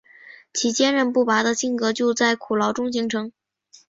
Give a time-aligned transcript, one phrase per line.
[0.51, 3.31] 其坚忍不拔的性格就在苦牢中形成。